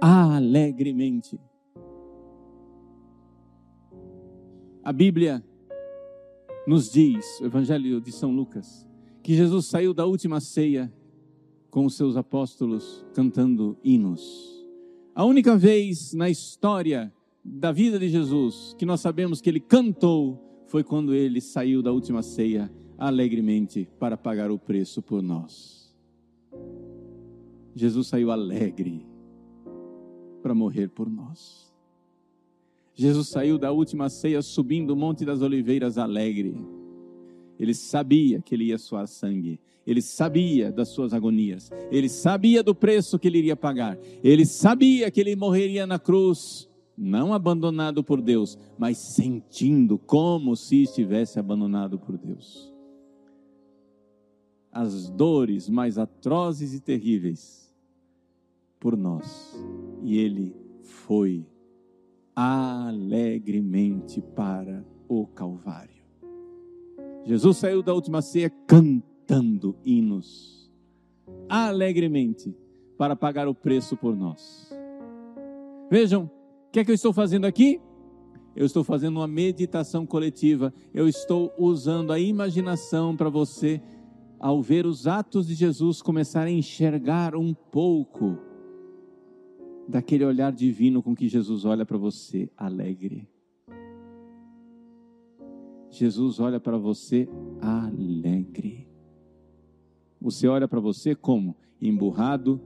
[0.00, 1.40] Alegremente.
[4.82, 5.42] A Bíblia
[6.66, 8.89] nos diz, o Evangelho de São Lucas,
[9.22, 10.92] que Jesus saiu da última ceia
[11.70, 14.66] com os seus apóstolos cantando hinos.
[15.14, 17.12] A única vez na história
[17.44, 21.92] da vida de Jesus que nós sabemos que ele cantou foi quando ele saiu da
[21.92, 25.94] última ceia alegremente para pagar o preço por nós.
[27.74, 29.06] Jesus saiu alegre
[30.42, 31.70] para morrer por nós.
[32.94, 36.54] Jesus saiu da última ceia subindo o Monte das Oliveiras alegre.
[37.60, 39.60] Ele sabia que ele ia suar sangue.
[39.86, 41.70] Ele sabia das suas agonias.
[41.90, 43.98] Ele sabia do preço que ele iria pagar.
[44.24, 50.84] Ele sabia que ele morreria na cruz, não abandonado por Deus, mas sentindo como se
[50.84, 52.72] estivesse abandonado por Deus.
[54.72, 57.70] As dores mais atrozes e terríveis
[58.78, 59.54] por nós.
[60.02, 61.46] E ele foi
[62.34, 65.99] alegremente para o Calvário.
[67.24, 70.70] Jesus saiu da última ceia cantando hinos,
[71.48, 72.54] alegremente,
[72.96, 74.70] para pagar o preço por nós.
[75.90, 77.80] Vejam, o que é que eu estou fazendo aqui?
[78.54, 83.80] Eu estou fazendo uma meditação coletiva, eu estou usando a imaginação para você,
[84.38, 88.38] ao ver os atos de Jesus, começar a enxergar um pouco
[89.88, 93.28] daquele olhar divino com que Jesus olha para você alegre.
[95.90, 97.28] Jesus olha para você
[97.60, 98.88] alegre.
[100.20, 101.56] Você olha para você como?
[101.80, 102.60] Emburrado,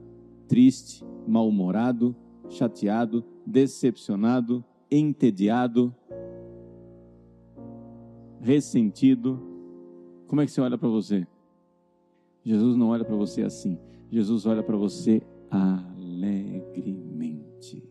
[0.47, 2.15] triste, mal-humorado,
[2.49, 5.95] chateado, decepcionado, entediado,
[8.41, 9.41] ressentido.
[10.27, 11.27] Como é que você olha para você?
[12.45, 13.79] Jesus não olha para você assim.
[14.11, 17.83] Jesus olha para você alegremente.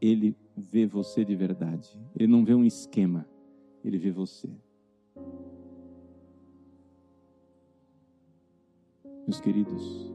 [0.00, 1.98] Ele vê você de verdade.
[2.14, 3.26] Ele não vê um esquema,
[3.84, 4.50] ele vê você.
[9.26, 10.10] Meus queridos,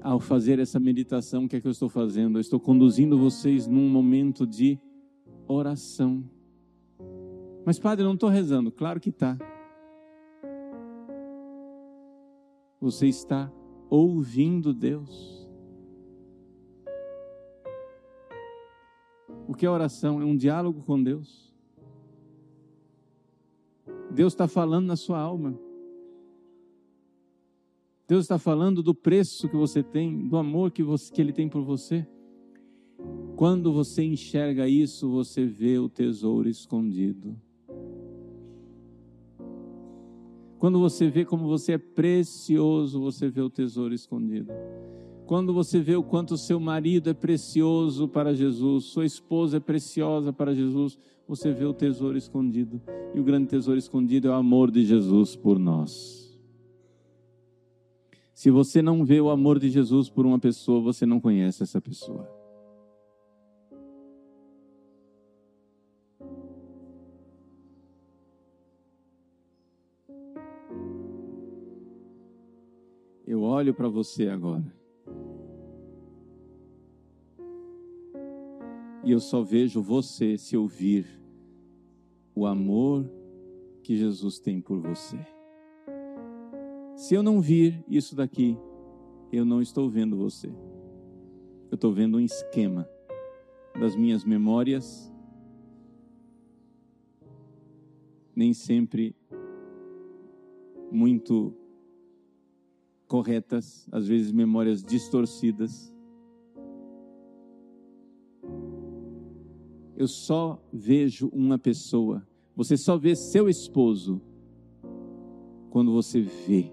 [0.00, 2.38] ao fazer essa meditação, o que é que eu estou fazendo?
[2.38, 4.78] Eu estou conduzindo vocês num momento de
[5.46, 6.24] oração.
[7.64, 8.72] Mas, padre, eu não estou rezando.
[8.72, 9.36] Claro que está.
[12.80, 13.52] Você está
[13.90, 15.37] ouvindo Deus.
[19.58, 20.22] O que é oração?
[20.22, 21.52] É um diálogo com Deus.
[24.08, 25.58] Deus está falando na sua alma.
[28.06, 31.48] Deus está falando do preço que você tem, do amor que, você, que Ele tem
[31.48, 32.06] por você.
[33.34, 37.36] Quando você enxerga isso, você vê o tesouro escondido.
[40.60, 44.52] Quando você vê como você é precioso, você vê o tesouro escondido.
[45.28, 50.32] Quando você vê o quanto seu marido é precioso para Jesus, sua esposa é preciosa
[50.32, 52.80] para Jesus, você vê o tesouro escondido.
[53.14, 56.34] E o grande tesouro escondido é o amor de Jesus por nós.
[58.32, 61.78] Se você não vê o amor de Jesus por uma pessoa, você não conhece essa
[61.78, 62.26] pessoa.
[73.26, 74.77] Eu olho para você agora.
[79.08, 81.06] E eu só vejo você se ouvir
[82.34, 83.10] o amor
[83.82, 85.18] que Jesus tem por você.
[86.94, 88.54] Se eu não vir isso daqui,
[89.32, 90.48] eu não estou vendo você.
[91.70, 92.86] Eu estou vendo um esquema
[93.80, 95.10] das minhas memórias,
[98.36, 99.16] nem sempre
[100.92, 101.54] muito
[103.06, 105.96] corretas, às vezes memórias distorcidas
[109.98, 112.24] eu só vejo uma pessoa.
[112.54, 114.22] Você só vê seu esposo
[115.70, 116.72] quando você vê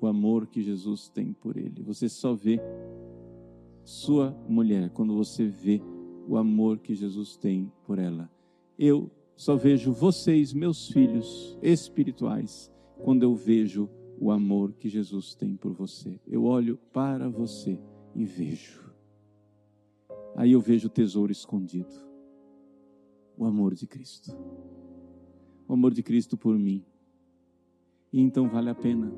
[0.00, 1.82] o amor que Jesus tem por ele.
[1.82, 2.60] Você só vê
[3.82, 5.82] sua mulher quando você vê
[6.28, 8.30] o amor que Jesus tem por ela.
[8.78, 12.70] Eu só vejo vocês, meus filhos espirituais,
[13.02, 16.20] quando eu vejo o amor que Jesus tem por você.
[16.28, 17.76] Eu olho para você
[18.14, 18.94] e vejo.
[20.36, 22.11] Aí eu vejo o tesouro escondido
[23.36, 24.36] o amor de Cristo.
[25.68, 26.84] O amor de Cristo por mim.
[28.12, 29.12] E então vale a pena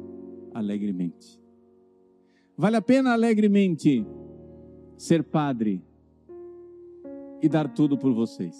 [0.52, 1.40] alegremente.
[2.56, 4.06] Vale a pena alegremente
[4.96, 5.82] ser padre
[7.42, 8.56] e dar tudo por vocês.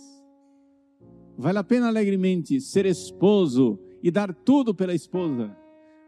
[1.37, 5.57] Vale a pena alegremente ser esposo e dar tudo pela esposa.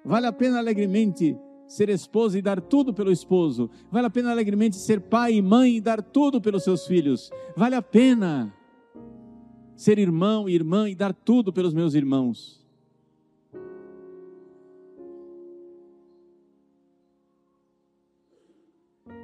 [0.05, 3.71] Vale a pena alegremente ser esposa e dar tudo pelo esposo.
[3.91, 7.31] Vale a pena alegremente ser pai e mãe e dar tudo pelos seus filhos.
[7.57, 8.55] Vale a pena
[9.77, 12.65] ser irmão e irmã e dar tudo pelos meus irmãos.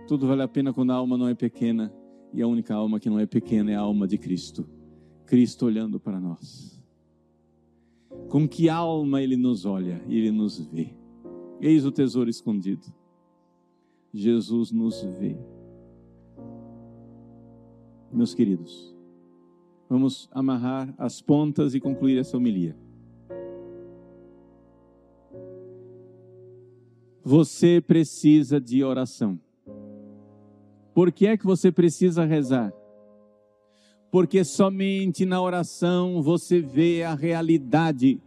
[0.07, 1.93] Tudo vale a pena quando a alma não é pequena
[2.35, 4.67] E a única alma que não é pequena é a alma de Cristo.
[5.27, 6.83] Cristo olhando para nós.
[8.29, 10.95] Com que alma ele nos olha e ele nos vê.
[11.61, 12.93] Eis o tesouro escondido.
[14.13, 15.37] Jesus nos vê.
[18.11, 18.95] Meus queridos,
[19.93, 22.75] vamos amarrar as pontas e concluir essa homilia.
[27.23, 29.39] Você precisa de oração.
[30.95, 32.73] Por que é que você precisa rezar?
[34.11, 38.19] Porque somente na oração você vê a realidade.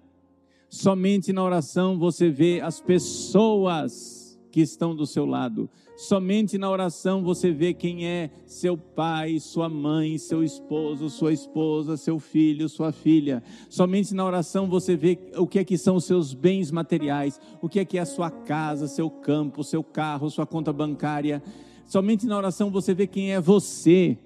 [0.69, 4.24] Somente na oração você vê as pessoas
[4.55, 5.69] que estão do seu lado.
[5.97, 11.97] Somente na oração você vê quem é seu pai, sua mãe, seu esposo, sua esposa,
[11.97, 13.43] seu filho, sua filha.
[13.69, 17.67] Somente na oração você vê o que é que são os seus bens materiais, o
[17.67, 21.43] que é que é a sua casa, seu campo, seu carro, sua conta bancária.
[21.85, 24.17] Somente na oração você vê quem é você,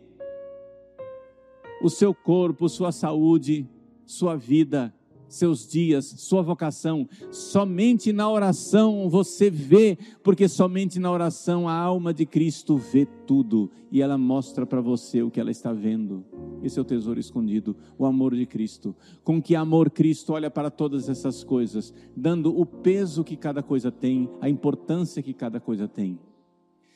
[1.81, 3.67] o seu corpo, sua saúde,
[4.05, 4.93] sua vida,
[5.29, 7.07] seus dias, sua vocação.
[7.31, 13.71] Somente na oração você vê, porque somente na oração a alma de Cristo vê tudo
[13.91, 16.25] e ela mostra para você o que ela está vendo.
[16.61, 18.95] Esse é o tesouro escondido, o amor de Cristo.
[19.23, 23.91] Com que amor Cristo olha para todas essas coisas, dando o peso que cada coisa
[23.91, 26.19] tem, a importância que cada coisa tem.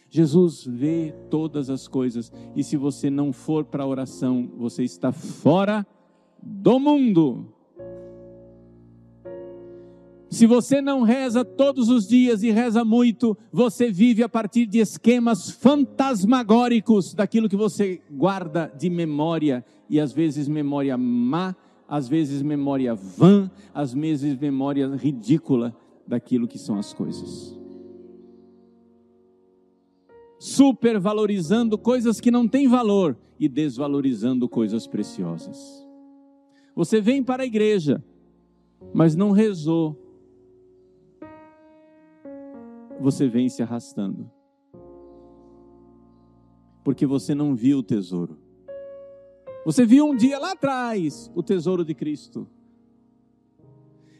[0.09, 5.11] Jesus vê todas as coisas e se você não for para a oração, você está
[5.11, 5.83] fora
[6.39, 7.52] do mundo.
[10.33, 14.79] Se você não reza todos os dias e reza muito, você vive a partir de
[14.79, 21.55] esquemas fantasmagóricos daquilo que você guarda de memória, e às vezes memória má,
[21.87, 25.71] às vezes memória vã, às vezes memória ridícula
[26.07, 27.55] daquilo que são as coisas
[30.39, 35.87] supervalorizando coisas que não têm valor e desvalorizando coisas preciosas.
[36.75, 38.03] Você vem para a igreja,
[38.93, 40.02] mas não rezou.
[43.03, 44.31] Você vem se arrastando.
[46.83, 48.39] Porque você não viu o tesouro.
[49.63, 52.47] Você viu um dia lá atrás o tesouro de Cristo.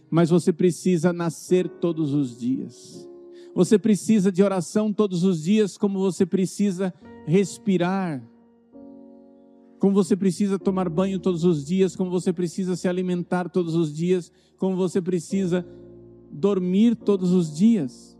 [0.09, 3.09] Mas você precisa nascer todos os dias
[3.55, 6.93] você precisa de oração todos os dias, como você precisa
[7.25, 8.23] respirar,
[9.79, 13.93] como você precisa tomar banho todos os dias, como você precisa se alimentar todos os
[13.93, 15.65] dias, como você precisa
[16.31, 18.12] dormir todos os dias.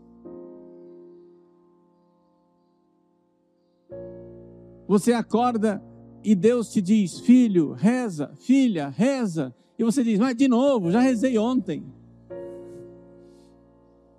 [4.86, 5.82] Você acorda
[6.22, 9.54] e Deus te diz: Filho, reza, filha, reza.
[9.78, 11.84] E você diz: Mas de novo, já rezei ontem.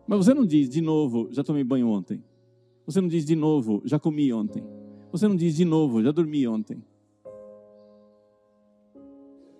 [0.07, 2.23] Mas você não diz de novo, já tomei banho ontem.
[2.85, 4.63] Você não diz de novo, já comi ontem.
[5.11, 6.83] Você não diz de novo, já dormi ontem.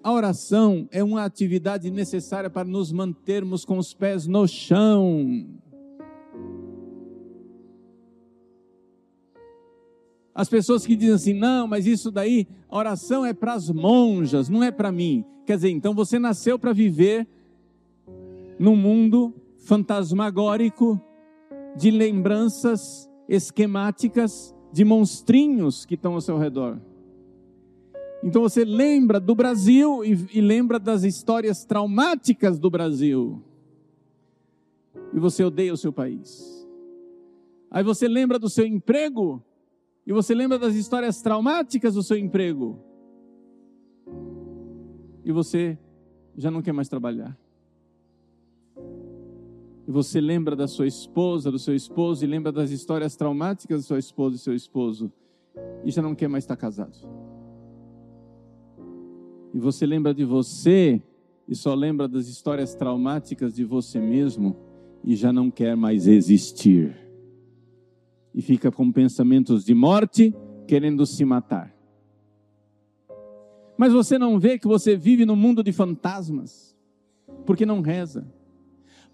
[0.04, 5.48] A oração é uma atividade necessária para nos mantermos com os pés no chão.
[10.36, 14.50] As pessoas que dizem assim, não, mas isso daí, a oração é para as monjas,
[14.50, 15.24] não é para mim.
[15.46, 17.26] Quer dizer, então você nasceu para viver
[18.60, 21.00] num mundo fantasmagórico
[21.78, 26.82] de lembranças esquemáticas de monstrinhos que estão ao seu redor.
[28.22, 33.42] Então você lembra do Brasil e, e, lembra das histórias traumáticas do Brasil.
[35.14, 36.68] E você odeia o seu país.
[37.72, 39.42] Aí você lembra do seu emprego
[40.06, 42.80] e você lembra das histórias traumáticas do seu emprego.
[45.24, 45.78] E você
[46.36, 47.38] já não quer mais trabalhar
[49.88, 53.88] e você lembra da sua esposa, do seu esposo, e lembra das histórias traumáticas da
[53.88, 55.12] sua esposa e seu esposo,
[55.84, 56.98] e já não quer mais estar casado.
[59.54, 61.02] E você lembra de você,
[61.48, 64.56] e só lembra das histórias traumáticas de você mesmo,
[65.04, 67.05] e já não quer mais existir.
[68.36, 70.36] E fica com pensamentos de morte,
[70.68, 71.74] querendo se matar.
[73.76, 76.76] Mas você não vê que você vive no mundo de fantasmas,
[77.46, 78.28] porque não reza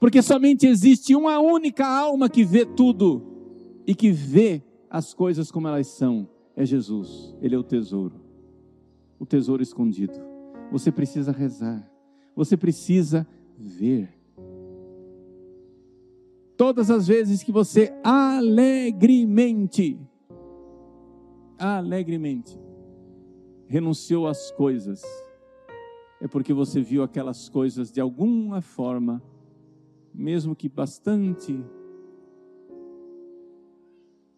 [0.02, 3.22] porque somente existe uma única alma que vê tudo
[3.86, 6.28] e que vê as coisas como elas são.
[6.56, 7.36] É Jesus.
[7.40, 8.20] Ele é o tesouro.
[9.20, 10.20] O tesouro escondido.
[10.72, 11.88] Você precisa rezar.
[12.36, 14.10] Você precisa ver.
[16.62, 20.00] Todas as vezes que você alegremente,
[21.58, 22.56] alegremente,
[23.66, 25.02] renunciou às coisas,
[26.22, 29.24] é porque você viu aquelas coisas de alguma forma
[30.14, 31.66] mesmo que bastante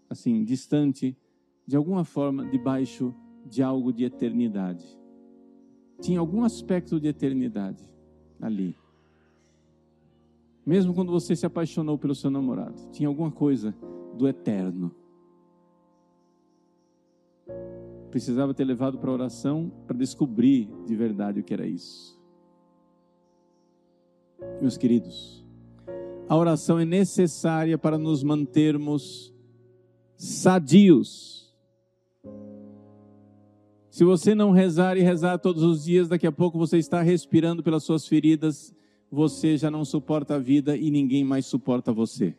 [0.10, 1.18] assim distante,
[1.68, 3.14] de alguma forma, debaixo
[3.46, 4.98] de algo de eternidade.
[6.00, 7.84] Tinha algum aspecto de eternidade
[8.40, 8.82] ali.
[10.66, 13.76] Mesmo quando você se apaixonou pelo seu namorado, tinha alguma coisa
[14.18, 14.94] do eterno.
[18.10, 22.22] Precisava ter levado para oração para descobrir de verdade o que era isso.
[24.62, 25.44] Meus queridos,
[26.30, 29.34] a oração é necessária para nos mantermos
[30.16, 31.54] sadios.
[33.90, 37.62] Se você não rezar e rezar todos os dias, daqui a pouco você está respirando
[37.62, 38.74] pelas suas feridas
[39.14, 42.36] você já não suporta a vida e ninguém mais suporta você.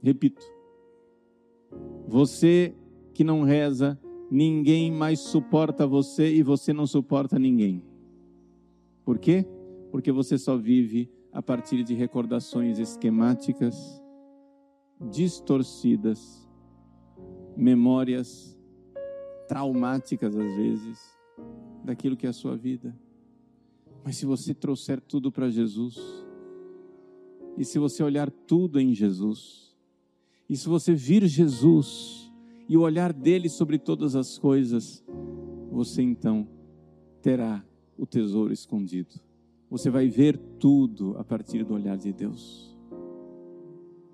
[0.00, 0.46] Repito.
[2.06, 2.72] Você
[3.12, 3.98] que não reza,
[4.30, 7.82] ninguém mais suporta você e você não suporta ninguém.
[9.04, 9.44] Por quê?
[9.90, 14.00] Porque você só vive a partir de recordações esquemáticas,
[15.00, 16.48] distorcidas,
[17.56, 18.56] memórias
[19.48, 21.18] traumáticas às vezes
[21.84, 22.94] daquilo que é a sua vida.
[24.04, 25.98] Mas se você trouxer tudo para Jesus,
[27.56, 29.74] e se você olhar tudo em Jesus,
[30.48, 32.32] e se você vir Jesus
[32.68, 35.04] e o olhar dele sobre todas as coisas,
[35.70, 36.48] você então
[37.20, 37.64] terá
[37.96, 39.20] o tesouro escondido.
[39.70, 42.74] Você vai ver tudo a partir do olhar de Deus.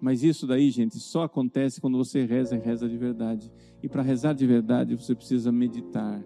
[0.00, 3.50] Mas isso daí, gente, só acontece quando você reza e reza de verdade.
[3.82, 6.22] E para rezar de verdade, você precisa meditar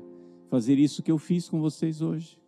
[0.48, 2.38] fazer isso que eu fiz com vocês hoje.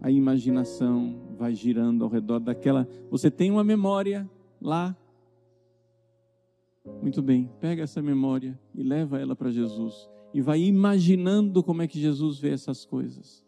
[0.00, 2.88] A imaginação vai girando ao redor daquela.
[3.10, 4.28] Você tem uma memória
[4.60, 4.96] lá.
[7.02, 10.08] Muito bem, pega essa memória e leva ela para Jesus.
[10.32, 13.44] E vai imaginando como é que Jesus vê essas coisas.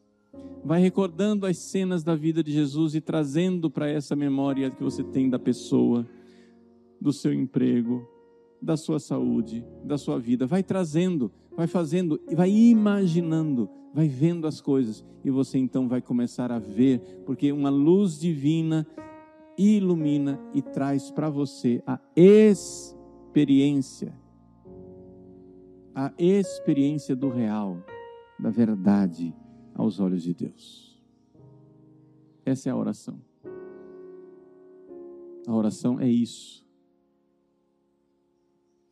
[0.65, 5.03] Vai recordando as cenas da vida de Jesus e trazendo para essa memória que você
[5.03, 6.07] tem da pessoa,
[7.01, 8.07] do seu emprego,
[8.63, 10.47] da sua saúde, da sua vida.
[10.47, 16.53] Vai trazendo, vai fazendo, vai imaginando, vai vendo as coisas e você então vai começar
[16.53, 18.87] a ver, porque uma luz divina
[19.59, 24.19] ilumina e traz para você a experiência,
[25.95, 27.77] a experiência do real,
[28.39, 29.35] da verdade
[29.75, 30.99] aos olhos de Deus.
[32.45, 33.21] Essa é a oração.
[35.47, 36.62] A oração é isso.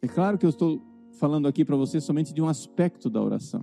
[0.02, 0.80] É claro que eu estou
[1.12, 3.62] falando aqui para você somente de um aspecto da oração,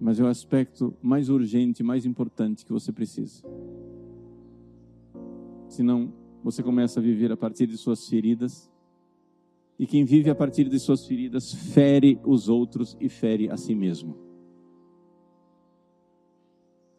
[0.00, 3.42] mas é o aspecto mais urgente, mais importante que você precisa.
[5.68, 6.12] Senão,
[6.44, 8.70] você começa a viver a partir de suas feridas,
[9.78, 13.74] e quem vive a partir de suas feridas fere os outros e fere a si
[13.74, 14.16] mesmo.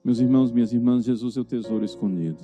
[0.04, 2.44] Meus irmãos, minhas irmãs, Jesus é o tesouro escondido.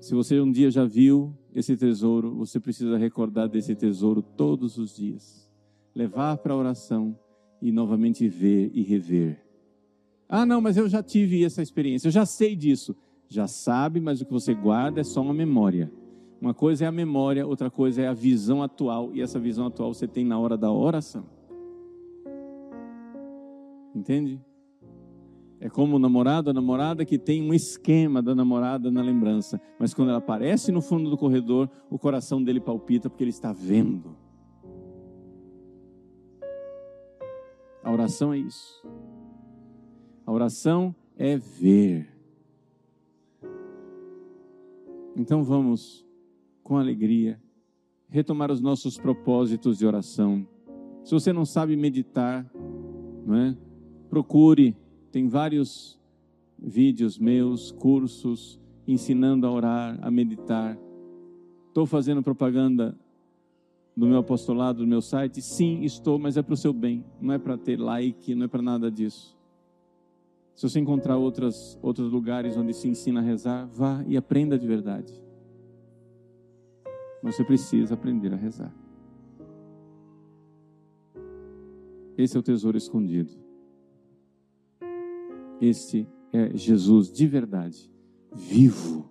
[0.00, 4.94] Se você um dia já viu esse tesouro, você precisa recordar desse tesouro todos os
[4.94, 5.50] dias.
[5.94, 7.18] Levar para a oração
[7.62, 9.42] e novamente ver e rever.
[10.28, 12.94] Ah, não, mas eu já tive essa experiência, eu já sei disso.
[13.26, 15.90] Já sabe, mas o que você guarda é só uma memória.
[16.38, 19.94] Uma coisa é a memória, outra coisa é a visão atual, e essa visão atual
[19.94, 21.24] você tem na hora da oração.
[23.94, 24.38] Entende?
[25.58, 29.94] É como o namorado, a namorada que tem um esquema da namorada na lembrança, mas
[29.94, 34.16] quando ela aparece no fundo do corredor, o coração dele palpita porque ele está vendo.
[37.82, 38.86] A oração é isso.
[40.26, 42.08] A oração é ver.
[45.16, 46.04] Então vamos,
[46.62, 47.40] com alegria,
[48.08, 50.46] retomar os nossos propósitos de oração.
[51.04, 52.44] Se você não sabe meditar,
[53.24, 53.56] não é?
[54.10, 54.76] Procure
[55.16, 55.98] tem vários
[56.58, 60.78] vídeos meus, cursos, ensinando a orar, a meditar.
[61.68, 62.94] Estou fazendo propaganda
[63.96, 65.40] do meu apostolado, do meu site?
[65.40, 67.02] Sim, estou, mas é para o seu bem.
[67.18, 69.34] Não é para ter like, não é para nada disso.
[70.54, 74.66] Se você encontrar outras, outros lugares onde se ensina a rezar, vá e aprenda de
[74.66, 75.14] verdade.
[77.22, 78.74] Você precisa aprender a rezar.
[82.18, 83.45] Esse é o tesouro escondido.
[85.60, 87.90] Esse é Jesus de verdade,
[88.34, 89.10] vivo,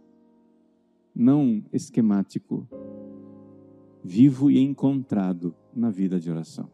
[1.15, 2.67] não esquemático,
[4.03, 6.69] vivo e encontrado na vida de oração.